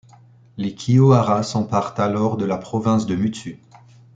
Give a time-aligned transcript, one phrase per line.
[0.57, 3.59] Les Kiyohara s’emparent alors de la province de Mutsu.